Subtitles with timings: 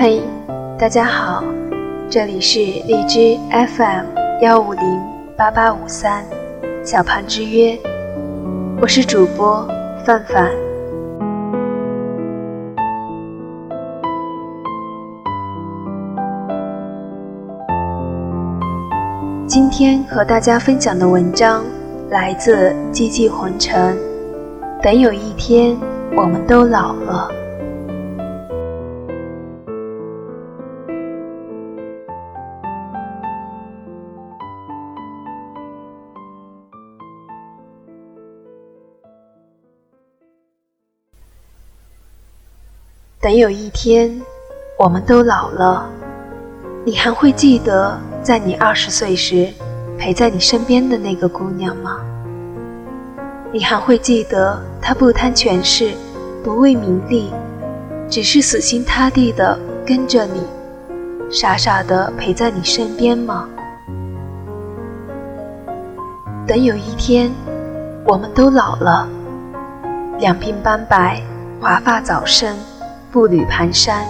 [0.00, 0.22] 嘿，
[0.78, 1.42] 大家好，
[2.08, 4.04] 这里是荔枝 FM
[4.40, 5.00] 幺五零
[5.36, 6.24] 八八五三
[6.84, 7.76] 小胖之约，
[8.80, 9.66] 我是主播
[10.04, 10.52] 范范。
[19.48, 21.64] 今天和大家分享的文章
[22.08, 23.98] 来自寂寂红尘。
[24.80, 25.76] 等有一天，
[26.16, 27.37] 我们都老了。
[43.20, 44.22] 等有一天，
[44.78, 45.90] 我们都老了，
[46.84, 49.52] 你还会记得在你二十岁时
[49.98, 51.98] 陪在你身边的那个姑娘吗？
[53.52, 55.94] 你还会记得她不贪权势，
[56.44, 57.32] 不为名利，
[58.08, 60.40] 只是死心塌地的跟着你，
[61.28, 63.48] 傻傻的陪在你身边吗？
[66.46, 67.32] 等有一天，
[68.04, 69.08] 我们都老了，
[70.20, 71.20] 两鬓斑白，
[71.60, 72.56] 华发早生。
[73.10, 74.02] 步履蹒跚，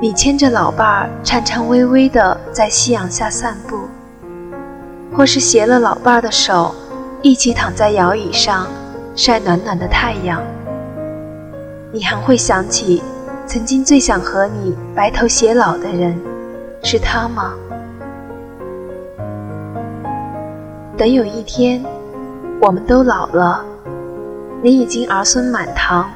[0.00, 3.76] 你牵着老伴儿，颤颤巍巍地在夕阳下散步，
[5.16, 6.72] 或是携了老伴儿的手，
[7.22, 8.68] 一起躺在摇椅上
[9.16, 10.40] 晒暖暖的太阳。
[11.90, 13.02] 你还会想起
[13.46, 16.16] 曾经最想和你白头偕老的人，
[16.84, 17.52] 是他吗？
[20.96, 21.84] 等有一天，
[22.60, 23.64] 我们都老了，
[24.62, 26.08] 你已经儿孙满堂。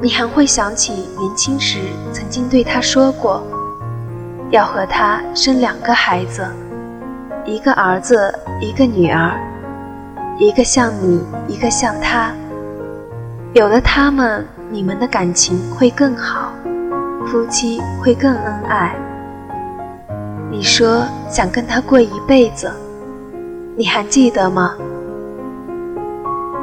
[0.00, 1.80] 你还会想起年轻时
[2.12, 3.42] 曾经对他说过，
[4.50, 6.46] 要和他生两个孩子，
[7.44, 9.36] 一个儿子，一个女儿，
[10.38, 12.30] 一个像你，一个像他。
[13.54, 16.52] 有了他们，你们的感情会更好，
[17.26, 18.94] 夫妻会更恩爱。
[20.48, 22.70] 你说想跟他过一辈子，
[23.76, 24.76] 你还记得吗？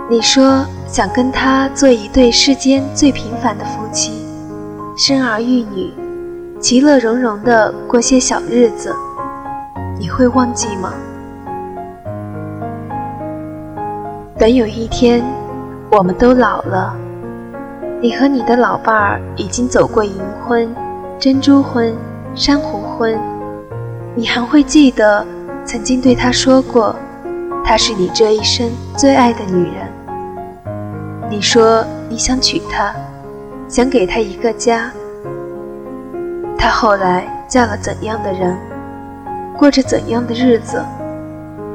[0.07, 4.23] 你说想跟他做一对世间最平凡的夫妻，
[4.95, 5.91] 生儿育女，
[6.59, 8.95] 其乐融融的过些小日子，
[9.97, 10.93] 你会忘记吗？
[14.37, 15.23] 等有一天，
[15.89, 16.95] 我们都老了，
[17.99, 20.13] 你和你的老伴儿已经走过银
[20.45, 20.69] 婚、
[21.17, 21.91] 珍珠婚、
[22.35, 23.19] 珊瑚婚，
[24.13, 25.25] 你还会记得
[25.65, 26.95] 曾经对他说过，
[27.63, 29.94] 她是你这一生最爱的女人。
[31.27, 32.93] 你说你想娶她，
[33.67, 34.91] 想给她一个家。
[36.57, 38.55] 她后来嫁了怎样的人，
[39.57, 40.83] 过着怎样的日子，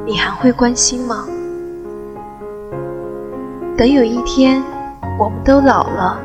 [0.06, 1.26] 你还会关心吗？
[3.76, 4.62] 等有一天，
[5.18, 6.20] 我们都老了，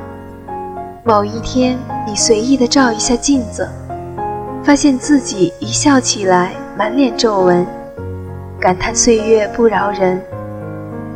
[1.03, 3.68] 某一天，你随意的照一下镜子，
[4.63, 7.66] 发现自己一笑起来满脸皱纹，
[8.59, 10.22] 感叹岁月不饶人。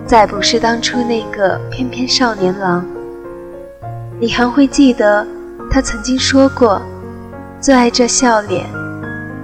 [0.10, 2.84] 再不是当初那个翩翩少年郎，
[4.20, 5.24] 你还会记得
[5.70, 6.82] 他曾经说过
[7.62, 8.66] ：“最爱这笑脸，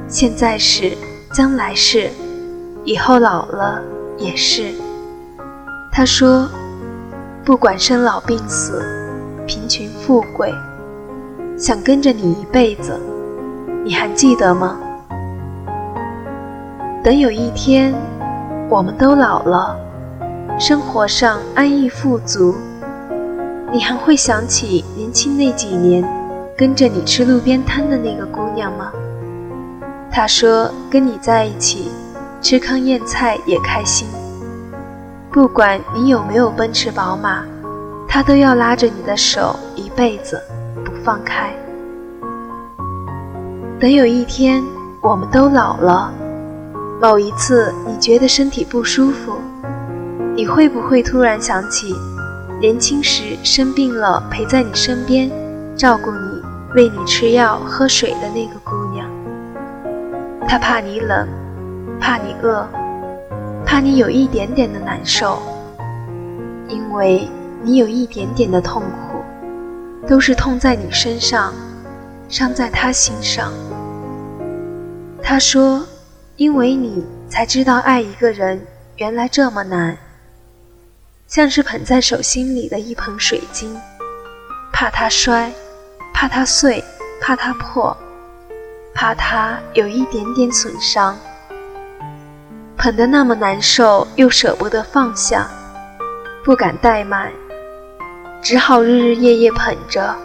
[0.07, 0.97] 现在是，
[1.31, 2.09] 将来是，
[2.83, 3.79] 以后老了
[4.17, 4.71] 也是。”
[5.93, 6.49] 他说
[7.45, 8.83] ：“不管生老病死，
[9.45, 10.51] 贫穷富贵，
[11.59, 12.99] 想跟着你一辈子。”
[13.85, 14.79] 你还记得吗？
[17.03, 17.93] 等有一天，
[18.67, 19.79] 我们都老了。
[20.57, 22.55] 生活上安逸富足，
[23.73, 26.01] 你还会想起年轻那几年
[26.57, 28.89] 跟着你吃路边摊的那个姑娘吗？
[30.09, 31.91] 她说跟你在一起
[32.41, 34.07] 吃糠咽菜也开心，
[35.29, 37.43] 不管你有没有奔驰宝马，
[38.07, 40.41] 她都要拉着你的手一辈子
[40.85, 41.53] 不放开。
[43.77, 44.63] 等有一天
[45.01, 46.13] 我们都老了，
[47.01, 49.33] 某一次你觉得身体不舒服。
[50.35, 51.95] 你会不会突然想起，
[52.59, 55.31] 年轻时生病了陪在你身边，
[55.77, 56.43] 照顾你、
[56.75, 59.09] 喂你吃药、喝水的那个姑娘？
[60.45, 61.25] 她怕你冷，
[62.01, 62.67] 怕你饿，
[63.65, 65.41] 怕你有一点点的难受，
[66.67, 67.29] 因为
[67.63, 69.21] 你有一点点的痛苦，
[70.05, 71.53] 都是痛在你身上，
[72.27, 73.53] 伤在她心上。
[75.23, 75.81] 她说
[76.35, 78.61] ：“因为你才知道爱一个人
[78.97, 79.97] 原来这么难。”
[81.27, 83.75] 像是捧在手心里的一盆水晶，
[84.71, 85.51] 怕它摔，
[86.13, 86.83] 怕它碎，
[87.19, 87.97] 怕它破，
[88.93, 91.17] 怕它有一点点损伤。
[92.77, 95.49] 捧得那么难受，又舍不得放下，
[96.43, 97.31] 不敢怠慢，
[98.41, 100.15] 只好日日夜夜捧着。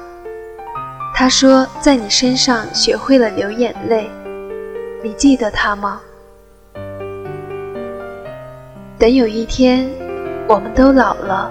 [1.14, 4.10] 他说在你身上学会了流眼泪，
[5.02, 6.00] 你记得他吗？
[8.98, 9.90] 等有一天，
[10.50, 11.48] 我们都老了，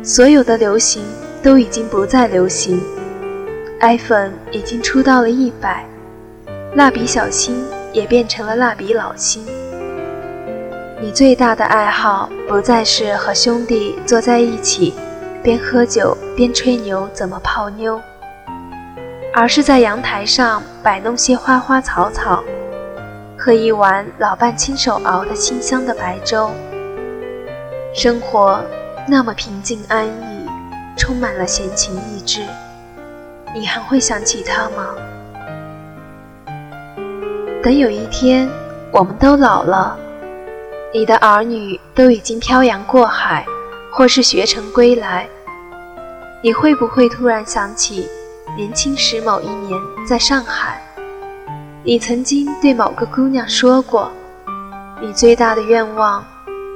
[0.00, 1.02] 所有的流行
[1.42, 2.80] 都已经不再流行
[3.80, 5.84] ，iPhone 已经出到了一百，
[6.76, 9.44] 蜡笔小新也变成了蜡笔老新。
[11.00, 14.94] 你最大的爱好不再是和兄弟坐在一起，
[15.42, 18.00] 边喝酒边吹牛怎么泡妞，
[19.34, 22.44] 而是在阳台上摆弄些花花草草，
[23.36, 26.52] 喝一碗老伴亲手熬的清香的白粥。
[27.94, 28.58] 生活
[29.06, 30.46] 那么平静安逸，
[30.96, 32.40] 充满了闲情逸致，
[33.54, 34.94] 你还会想起他吗？
[37.62, 38.48] 等有一天
[38.90, 39.98] 我们都老了。
[40.94, 43.44] 你的儿女都已经漂洋过海，
[43.90, 45.28] 或是学成归来，
[46.42, 48.08] 你会不会突然想起
[48.56, 49.78] 年轻时某一年
[50.08, 50.82] 在上海，
[51.84, 54.10] 你曾经对某个姑娘说过，
[55.00, 56.24] 你最大的愿望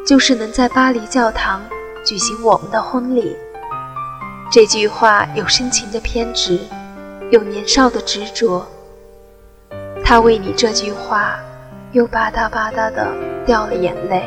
[0.06, 1.60] 就是能在巴黎教堂
[2.04, 3.36] 举行我们的婚礼。
[4.52, 6.60] 这句话有深情的偏执，
[7.30, 8.64] 有年少的执着。
[10.04, 11.36] 他为你这句话。
[11.92, 13.08] 又吧嗒吧嗒的
[13.46, 14.22] 掉了眼泪，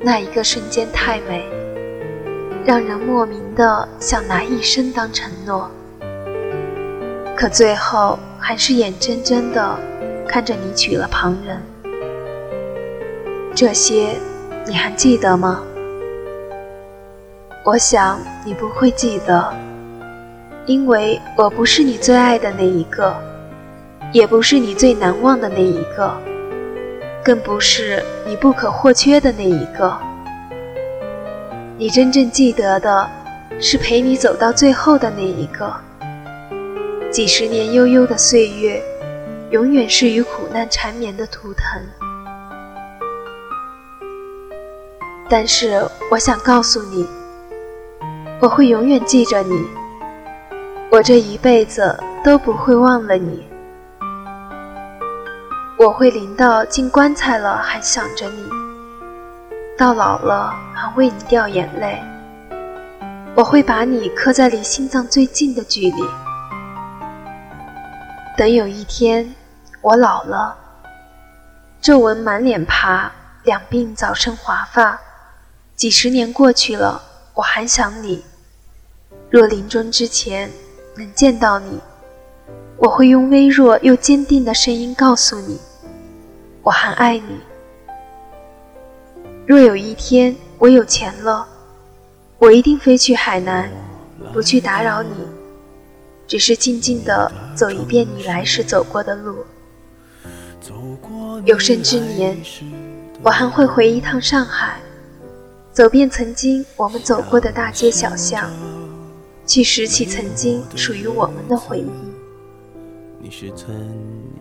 [0.00, 1.44] 那一个瞬间太美，
[2.64, 5.70] 让人莫名的想拿一生当承诺，
[7.36, 9.78] 可最后还是眼睁睁的
[10.26, 11.62] 看着你娶了旁人。
[13.56, 14.10] 这些
[14.66, 15.62] 你还记得吗？
[17.64, 19.50] 我想你不会记得，
[20.66, 23.16] 因为我不是你最爱的那一个。
[24.12, 26.14] 也不是你最难忘的那一个，
[27.24, 29.96] 更不是你不可或缺的那一个。
[31.78, 33.08] 你真正记得的，
[33.58, 35.74] 是陪你走到最后的那一个。
[37.10, 38.82] 几十年悠悠的岁月，
[39.50, 42.05] 永远是与苦难缠绵的图腾。
[45.28, 47.06] 但是我想告诉你，
[48.40, 49.66] 我会永远记着你，
[50.90, 53.44] 我这一辈子都不会忘了你。
[55.78, 58.48] 我会淋到进棺材了还想着你，
[59.76, 62.00] 到老了还为你掉眼泪。
[63.34, 66.04] 我会把你刻在离心脏最近的距离。
[68.36, 69.34] 等有一天
[69.82, 70.56] 我老了，
[71.80, 73.10] 皱纹满脸爬，
[73.42, 74.98] 两鬓早生华发，
[75.76, 77.02] 几十年过去了，
[77.34, 78.24] 我还想你。
[79.28, 80.50] 若临终之前
[80.96, 81.78] 能见到你。
[82.78, 85.58] 我会用微弱又坚定的声音告诉你，
[86.62, 87.40] 我还爱你。
[89.46, 91.46] 若有一天我有钱了，
[92.38, 93.70] 我一定飞去海南，
[94.32, 95.10] 不去打扰你，
[96.26, 99.44] 只是静静的走一遍你来时走过的路。
[101.44, 102.36] 有生之年，
[103.22, 104.80] 我还会回一趟上海，
[105.76, 108.50] 走遍曾经我们走过的大街小巷，
[109.44, 111.90] 去拾起曾经属于我们的回忆。
[113.20, 113.68] 你是怎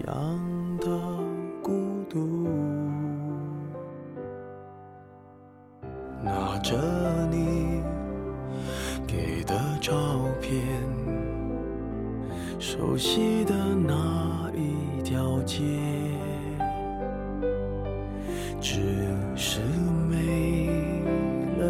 [0.07, 0.87] 样的
[1.61, 1.73] 孤
[2.09, 2.47] 独？
[6.23, 6.73] 拿着
[7.29, 7.81] 你
[9.05, 9.93] 给的照
[10.39, 10.63] 片，
[12.59, 13.53] 熟悉的
[13.85, 15.63] 那一条街，
[18.61, 18.79] 只
[19.35, 19.59] 是
[20.09, 20.54] 没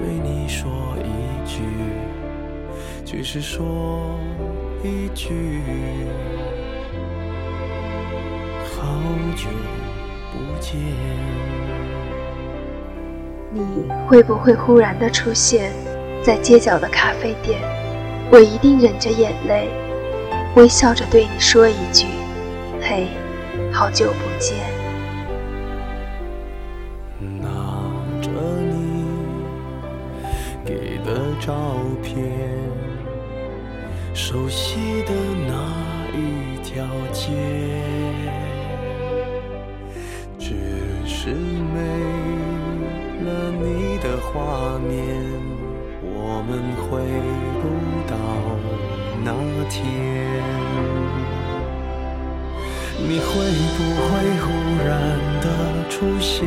[0.00, 0.70] 对你说
[1.04, 1.60] 一句，
[3.04, 4.18] 只是说
[4.82, 5.60] 一句。
[8.64, 8.82] 好
[9.36, 9.46] 久
[10.32, 10.80] 不见。
[13.52, 13.60] 你
[14.08, 15.70] 会不会忽然的出现
[16.22, 17.60] 在街角的咖啡店？
[18.32, 19.68] 我一定忍着眼泪，
[20.56, 22.06] 微笑着对你说一句：
[22.80, 23.08] 嘿，
[23.70, 24.56] 好久不见。
[27.42, 27.69] 那。
[31.40, 31.54] 照
[32.02, 32.14] 片，
[34.12, 35.12] 熟悉的
[35.48, 35.52] 那
[36.14, 37.32] 一条街，
[40.38, 40.54] 只
[41.06, 41.80] 是没
[43.24, 44.94] 了你的画面，
[46.02, 47.00] 我们回
[47.62, 47.64] 不
[48.06, 48.14] 到
[49.24, 49.32] 那
[49.70, 49.78] 天。
[53.02, 53.28] 你会
[53.76, 54.08] 不会
[54.42, 54.46] 忽
[54.84, 54.88] 然
[55.40, 55.46] 的
[55.88, 56.46] 出现？